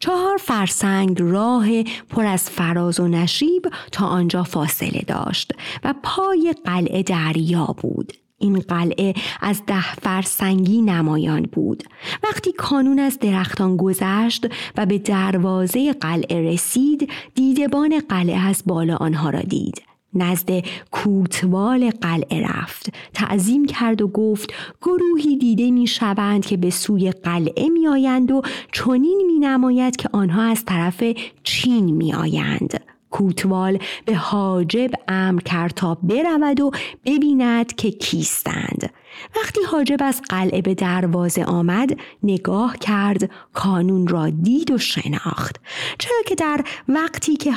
[0.00, 5.52] چهار فرسنگ راه پر از فراز و نشیب تا آنجا فاصله داشت
[5.84, 8.12] و پای قلعه دریا بود.
[8.40, 11.84] این قلعه از ده فرسنگی نمایان بود.
[12.24, 19.30] وقتی کانون از درختان گذشت و به دروازه قلعه رسید دیدبان قلعه از بالا آنها
[19.30, 19.82] را دید.
[20.14, 20.50] نزد
[20.90, 22.92] کوتوال قلعه رفت.
[23.14, 28.42] تعظیم کرد و گفت گروهی دیده می شوند که به سوی قلعه می آیند و
[28.72, 31.04] چنین می نماید که آنها از طرف
[31.42, 36.70] چین می آیند کوتوال به حاجب امر کرد تا برود و
[37.04, 38.90] ببیند که کیستند.
[39.36, 45.60] وقتی حاجب از قلعه به دروازه آمد نگاه کرد کانون را دید و شناخت.
[45.98, 47.52] چرا که در وقتی که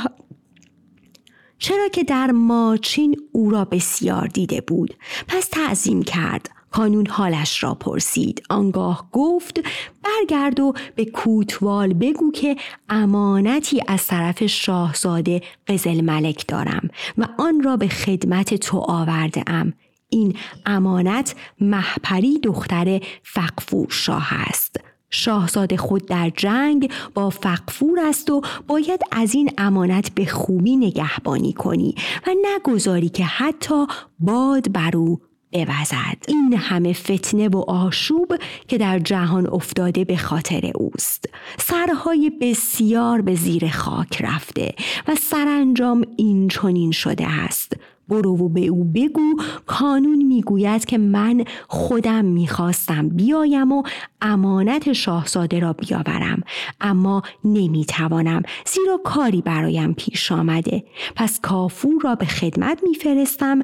[1.58, 4.96] چرا که در ماچین او را بسیار دیده بود.
[5.28, 6.50] پس تعظیم کرد.
[6.74, 8.44] کانون حالش را پرسید.
[8.50, 9.60] آنگاه گفت
[10.04, 12.56] برگرد و به کوتوال بگو که
[12.90, 19.74] امانتی از طرف شاهزاده قزل ملک دارم و آن را به خدمت تو آورده ام
[20.10, 24.80] این امانت محپری دختر فقفور شاه است.
[25.10, 31.54] شاهزاده خود در جنگ با فقفور است و باید از این امانت به خوبی نگهبانی
[31.54, 31.96] کنی
[32.28, 33.86] و نگذاری که حتی
[34.20, 35.22] باد بر او
[35.54, 36.18] بوزد.
[36.28, 38.36] این همه فتنه و آشوب
[38.68, 41.30] که در جهان افتاده به خاطر اوست.
[41.58, 44.74] سرهای بسیار به زیر خاک رفته
[45.08, 47.74] و سرانجام این چنین شده است.
[48.10, 49.36] برو و به او بگو
[49.66, 53.84] کانون می‌گوید که من خودم می‌خواستم بیایم و
[54.22, 56.42] امانت شاهزاده را بیاورم.
[56.82, 60.84] اما نمی‌توانم زیرا کاری برایم پیش آمده.
[61.16, 63.60] پس کافور را به خدمت میفرستم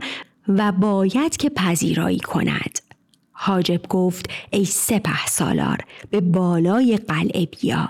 [0.50, 2.80] و باید که پذیرایی کند.
[3.32, 5.78] حاجب گفت ای سپه سالار
[6.12, 7.90] به بالای قلعه بیا.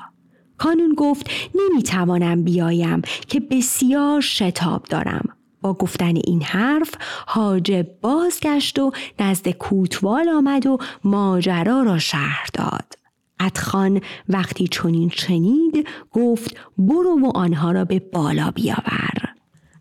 [0.58, 5.30] کانون گفت نمی‌توانم بیایم که بسیار شتاب دارم.
[5.62, 6.92] با گفتن این حرف
[7.28, 12.94] حاجب بازگشت و نزد کوتوال آمد و ماجرا را شهر داد.
[13.40, 19.29] ادخان وقتی چنین شنید گفت برو و آنها را به بالا بیاور.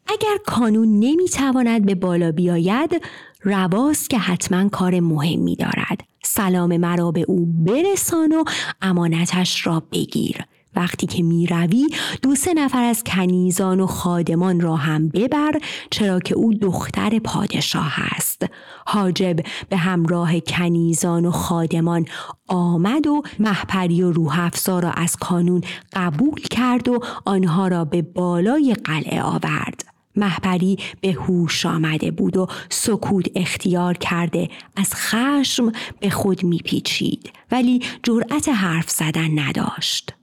[0.08, 3.02] اگر کانون نمی‌تواند به بالا بیاید
[3.42, 6.00] رواست که حتما کار مهمی دارد.
[6.24, 8.44] سلام مرا به او برسان و
[8.82, 10.44] امانتش را بگیر.
[10.76, 11.86] وقتی که می روی
[12.22, 15.52] دو سه نفر از کنیزان و خادمان را هم ببر
[15.90, 18.42] چرا که او دختر پادشاه است.
[18.86, 19.36] حاجب
[19.68, 22.06] به همراه کنیزان و خادمان
[22.48, 25.60] آمد و محپری و روح را از کانون
[25.92, 29.87] قبول کرد و آنها را به بالای قلعه آورد.
[30.18, 37.82] محبری به هوش آمده بود و سکوت اختیار کرده از خشم به خود میپیچید ولی
[38.02, 40.14] جرأت حرف زدن نداشت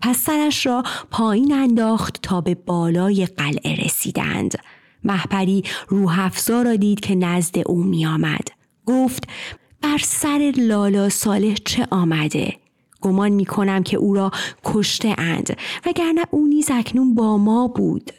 [0.00, 4.54] پس سرش را پایین انداخت تا به بالای قلعه رسیدند
[5.04, 8.48] محپری روح را دید که نزد او می آمد.
[8.86, 9.24] گفت
[9.82, 12.56] بر سر لالا صالح چه آمده؟
[13.00, 14.30] گمان می کنم که او را
[14.64, 18.10] کشته اند وگرنه او نیز اکنون با ما بود.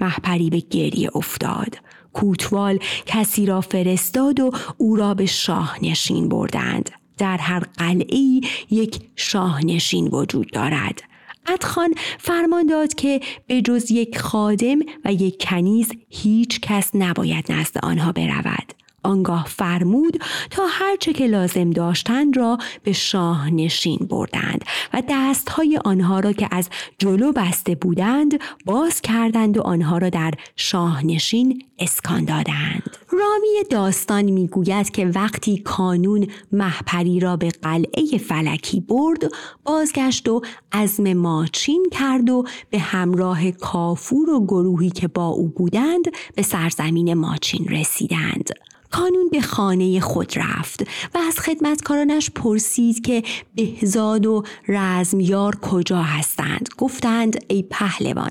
[0.00, 1.78] محپری به گریه افتاد.
[2.12, 6.90] کوتوال کسی را فرستاد و او را به شاهنشین بردند.
[7.18, 8.40] در هر قلعه
[8.70, 11.02] یک شاهنشین وجود دارد.
[11.46, 17.78] ادخان فرمان داد که به جز یک خادم و یک کنیز هیچ کس نباید نزد
[17.82, 18.77] آنها برود.
[19.02, 26.20] آنگاه فرمود تا هرچه که لازم داشتند را به شاه نشین بردند و دستهای آنها
[26.20, 26.68] را که از
[26.98, 32.96] جلو بسته بودند باز کردند و آنها را در شاهنشین اسکان دادند.
[33.12, 39.22] رامی داستان می‌گوید که وقتی کانون محپری را به قلعه فلکی برد
[39.64, 40.42] بازگشت و
[40.72, 47.14] عزم ماچین کرد و به همراه کافور و گروهی که با او بودند به سرزمین
[47.14, 48.50] ماچین رسیدند.
[48.90, 50.82] کانون به خانه خود رفت
[51.14, 53.22] و از خدمتکارانش پرسید که
[53.54, 56.68] بهزاد و رزمیار کجا هستند.
[56.78, 58.30] گفتند ای پهلوان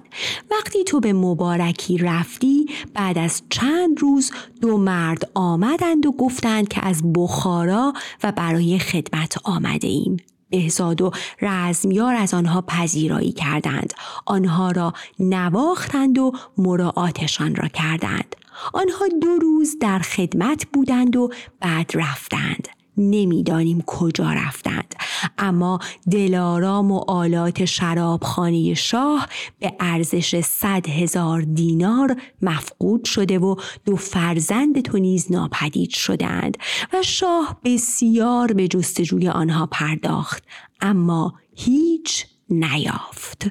[0.51, 4.31] وقتی تو به مبارکی رفتی بعد از چند روز
[4.61, 7.93] دو مرد آمدند و گفتند که از بخارا
[8.23, 10.17] و برای خدمت آمده ایم.
[10.49, 13.93] بهزاد و رزمیار از آنها پذیرایی کردند.
[14.25, 18.35] آنها را نواختند و مراعاتشان را کردند.
[18.73, 21.29] آنها دو روز در خدمت بودند و
[21.59, 22.67] بعد رفتند.
[22.97, 24.95] نمی‌دانیم کجا رفتند.
[25.37, 25.79] اما
[26.11, 29.27] دلارام و آلات شرابخانه شاه
[29.59, 33.55] به ارزش صد هزار دینار مفقود شده و
[33.85, 36.57] دو فرزند تو نیز ناپدید شدند
[36.93, 40.43] و شاه بسیار به جستجوی آنها پرداخت.
[40.81, 43.47] اما هیچ نیافت.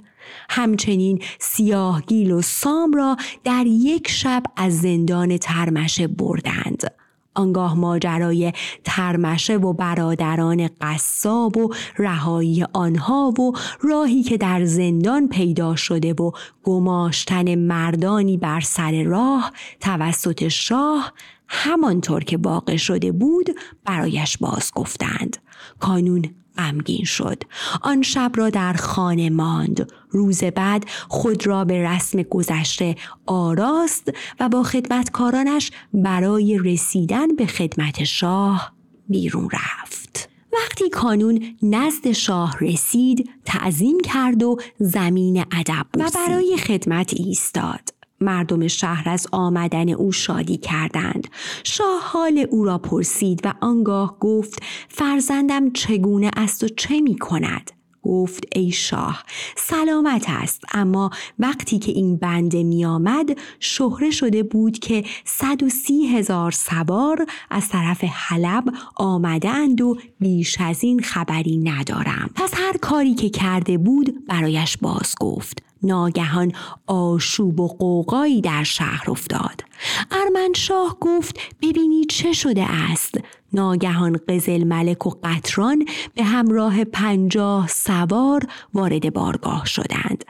[0.51, 6.91] همچنین سیاهگیل و سام را در یک شب از زندان ترمشه بردند.
[7.37, 8.53] آنگاه ماجرای
[8.85, 16.31] ترمشه و برادران قصاب و رهایی آنها و راهی که در زندان پیدا شده و
[16.63, 21.13] گماشتن مردانی بر سر راه توسط شاه
[21.49, 23.51] همانطور که واقع شده بود
[23.85, 25.37] برایش باز گفتند
[25.81, 26.25] کانون
[26.59, 27.43] غمگین شد.
[27.83, 29.93] آن شب را در خانه ماند.
[30.11, 32.97] روز بعد خود را به رسم گذشته
[33.27, 38.73] آراست و با خدمتکارانش برای رسیدن به خدمت شاه
[39.09, 40.29] بیرون رفت.
[40.53, 47.96] وقتی کانون نزد شاه رسید تعظیم کرد و زمین ادب و برای خدمت ایستاد.
[48.21, 51.29] مردم شهر از آمدن او شادی کردند.
[51.65, 57.71] شاه حال او را پرسید و آنگاه گفت فرزندم چگونه است و چه می کند؟
[58.07, 59.25] گفت ای شاه
[59.57, 65.69] سلامت است اما وقتی که این بنده می آمد شهره شده بود که صد و
[65.69, 68.65] سی هزار سوار از طرف حلب
[68.97, 72.31] آمده اند و بیش از این خبری ندارم.
[72.35, 75.63] پس هر کاری که کرده بود برایش باز گفت.
[75.87, 76.53] ناگهان
[76.87, 79.65] آشوب و قوقایی در شهر افتاد.
[80.11, 83.15] ارمنشاه گفت ببینی چه شده است؟
[83.53, 85.85] ناگهان قزل ملک و قطران
[86.15, 90.25] به همراه پنجاه سوار وارد بارگاه شدند.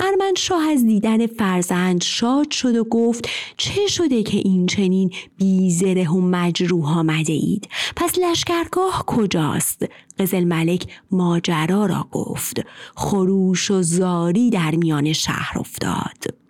[0.00, 6.20] ارمنشاه از دیدن فرزند شاد شد و گفت چه شده که این چنین بیزره و
[6.20, 9.84] مجروح آمده اید پس لشکرگاه کجاست؟
[10.18, 12.60] قزل ملک ماجرا را گفت.
[12.96, 16.40] خروش و زاری در میان شهر افتاد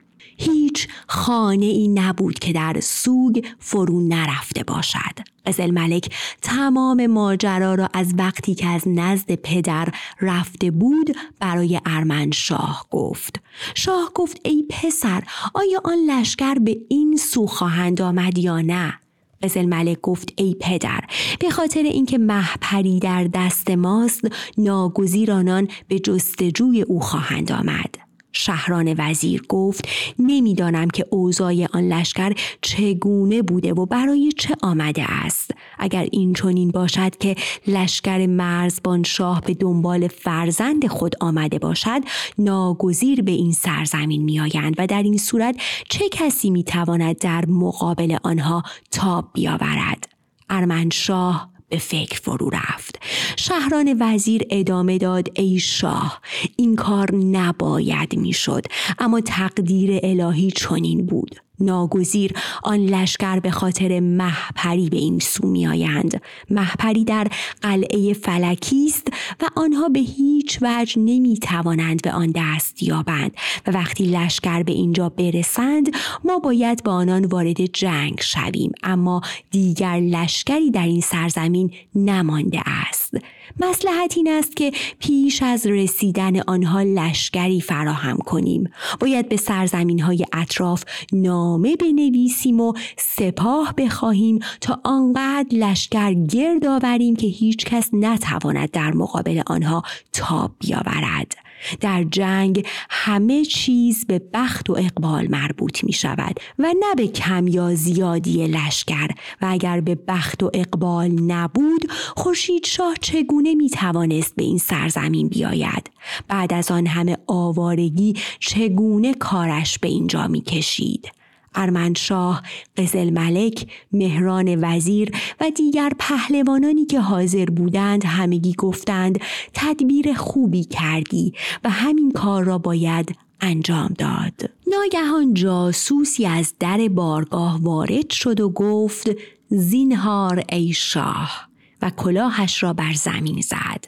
[0.40, 5.30] هیچ خانه ای نبود که در سوگ فرو نرفته باشد.
[5.46, 9.88] قزل ملک تمام ماجرا را از وقتی که از نزد پدر
[10.20, 13.40] رفته بود برای ارمن شاه گفت.
[13.74, 15.22] شاه گفت ای پسر
[15.54, 18.94] آیا آن لشکر به این سو خواهند آمد یا نه؟
[19.42, 21.04] قزل ملک گفت ای پدر
[21.40, 24.24] به خاطر اینکه محپری در دست ماست
[24.58, 32.32] ناگزیر آنان به جستجوی او خواهند آمد شهران وزیر گفت نمی‌دانم که اوضاع آن لشکر
[32.62, 35.50] چگونه بوده و برای چه آمده است.
[35.78, 37.34] اگر این چنین باشد که
[37.66, 42.00] لشکر مرزبان شاه به دنبال فرزند خود آمده باشد
[42.38, 45.56] ناگزیر به این سرزمین میآیند و در این صورت
[45.88, 50.08] چه کسی می‌تواند در مقابل آنها تاب بیاورد؟
[50.50, 52.98] ارمنشاه به فکر فرو رفت.
[53.36, 56.20] شهران وزیر ادامه داد ای شاه
[56.56, 58.66] این کار نباید می‌شد
[58.98, 61.40] اما تقدیر الهی چنین بود.
[61.60, 62.32] ناگزیر
[62.62, 66.22] آن لشکر به خاطر محپری به این سو میآیند.
[66.50, 67.26] محپری در
[67.62, 69.06] قلعه فلکی است
[69.40, 73.36] و آنها به هیچ وجه نمی توانند به آن دست یابند
[73.66, 75.90] و وقتی لشکر به اینجا برسند
[76.24, 83.14] ما باید با آنان وارد جنگ شویم اما دیگر لشکری در این سرزمین نمانده است.
[83.60, 88.70] مسلحت این است که پیش از رسیدن آنها لشکری فراهم کنیم.
[89.00, 96.66] باید به سرزمین های اطراف نام نامه بنویسیم و سپاه بخواهیم تا آنقدر لشکر گرد
[96.66, 99.82] آوریم که هیچ کس نتواند در مقابل آنها
[100.12, 101.34] تاب بیاورد.
[101.80, 107.48] در جنگ همه چیز به بخت و اقبال مربوط می شود و نه به کم
[107.48, 109.08] یا زیادی لشکر.
[109.42, 115.28] و اگر به بخت و اقبال نبود خورشید شاه چگونه می توانست به این سرزمین
[115.28, 115.90] بیاید؟
[116.28, 121.12] بعد از آن همه آوارگی چگونه کارش به اینجا می کشید
[121.54, 122.42] ارمنشاه،
[122.76, 125.10] قزل ملک، مهران وزیر
[125.40, 129.20] و دیگر پهلوانانی که حاضر بودند همگی گفتند
[129.54, 131.32] تدبیر خوبی کردی
[131.64, 134.50] و همین کار را باید انجام داد.
[134.66, 139.10] ناگهان جاسوسی از در بارگاه وارد شد و گفت
[139.48, 141.49] زینهار ای شاه.
[141.82, 143.84] و کلاهش را بر زمین زد.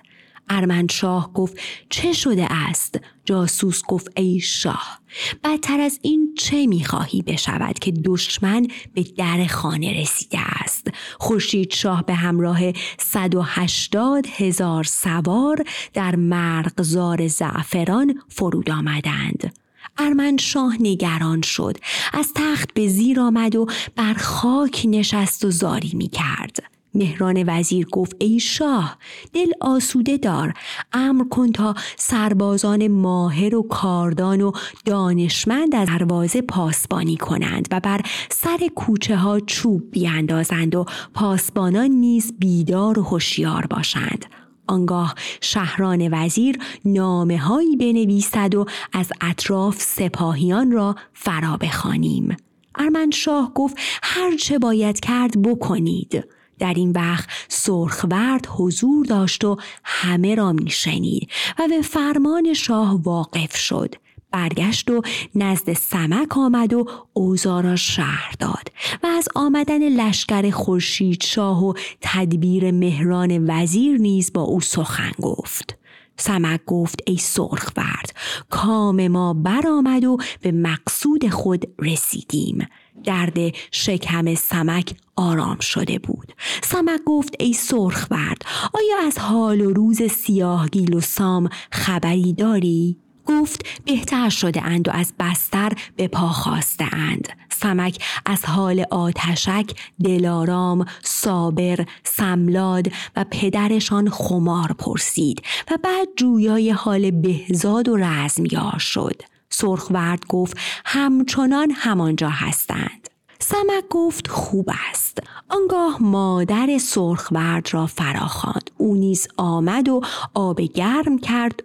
[0.48, 1.56] ارمنشاه گفت
[1.88, 5.00] چه شده است؟ جاسوس گفت ای شاه
[5.44, 10.86] بدتر از این چه می‌خواهی بشود که دشمن به در خانه رسیده است
[11.18, 12.58] خورشید شاه به همراه
[12.98, 15.64] 180 هزار سوار
[15.94, 19.52] در مرغزار زعفران فرود آمدند
[19.98, 21.76] ارمن شاه نگران شد
[22.12, 23.66] از تخت به زیر آمد و
[23.96, 28.98] بر خاک نشست و زاری می کرد مهران وزیر گفت ای شاه
[29.32, 30.54] دل آسوده دار.
[30.92, 34.52] امر کن تا سربازان ماهر و کاردان و
[34.84, 40.84] دانشمند از دروازه پاسبانی کنند و بر سر کوچه ها چوب بیاندازند و
[41.14, 44.26] پاسبانان نیز بیدار و هوشیار باشند.
[44.66, 52.36] آنگاه شهران وزیر نامه هایی بنویسد و از اطراف سپاهیان را فرا بخوانیم.
[52.74, 56.24] ارمن شاه گفت هر چه باید کرد بکنید.
[56.62, 63.56] در این وقت سرخورد حضور داشت و همه را میشنید و به فرمان شاه واقف
[63.56, 63.94] شد.
[64.30, 65.02] برگشت و
[65.34, 68.68] نزد سمک آمد و اوزارا را شهر داد
[69.02, 75.78] و از آمدن لشکر خورشید شاه و تدبیر مهران وزیر نیز با او سخن گفت.
[76.16, 78.14] سمک گفت ای سرخ ورد
[78.50, 82.66] کام ما برآمد و به مقصود خود رسیدیم.
[83.04, 83.38] درد
[83.70, 86.32] شکم سمک آرام شده بود
[86.62, 88.42] سمک گفت ای سرخ ورد
[88.74, 94.90] آیا از حال و روز سیاهگیل و سام خبری داری؟ گفت بهتر شده اند و
[94.90, 97.28] از بستر به پا خواسته اند.
[97.50, 99.70] سمک از حال آتشک،
[100.04, 109.22] دلارام، صابر، سملاد و پدرشان خمار پرسید و بعد جویای حال بهزاد و رزمیار شد.
[109.52, 113.08] سرخورد گفت همچنان همانجا هستند.
[113.38, 115.18] سمک گفت خوب است.
[115.48, 118.70] آنگاه مادر سرخورد را فراخواند.
[118.78, 120.00] او نیز آمد و
[120.34, 121.62] آب گرم کرد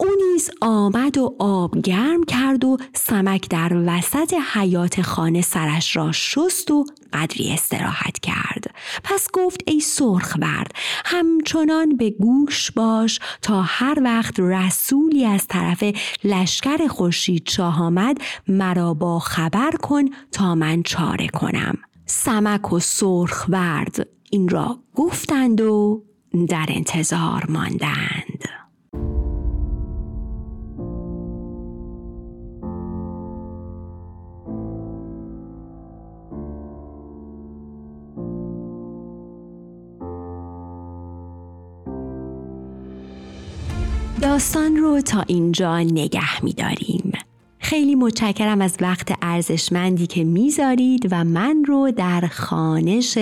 [0.00, 6.12] او نیز آمد و آب گرم کرد و سمک در وسط حیات خانه سرش را
[6.12, 8.74] شست و قدری استراحت کرد.
[9.04, 10.72] پس گفت ای سرخ ورد
[11.04, 15.84] همچنان به گوش باش تا هر وقت رسولی از طرف
[16.24, 18.16] لشکر خورشید شاه آمد
[18.48, 21.78] مرا با خبر کن تا من چاره کنم.
[22.06, 26.02] سمک و سرخ ورد این را گفتند و
[26.48, 28.57] در انتظار ماندند.
[44.22, 47.12] داستان رو تا اینجا نگه میداریم.
[47.68, 53.18] خیلی متشکرم از وقت ارزشمندی که می‌ذارید و من رو در خانش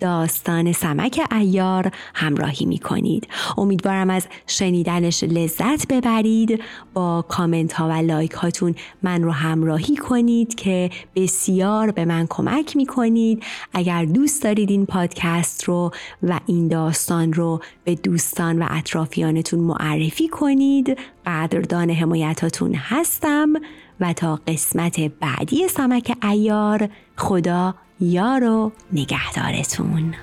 [0.00, 3.28] داستان سمک ایار همراهی می‌کنید.
[3.56, 6.62] امیدوارم از شنیدنش لذت ببرید.
[6.94, 12.76] با کامنت ها و لایک هاتون من رو همراهی کنید که بسیار به من کمک
[12.76, 13.42] می‌کنید.
[13.72, 15.90] اگر دوست دارید این پادکست رو
[16.22, 23.52] و این داستان رو به دوستان و اطرافیانتون معرفی کنید قدردان حمایتاتون هستم.
[24.00, 30.14] و تا قسمت بعدی سمک ایار خدا یار و نگهدارتون.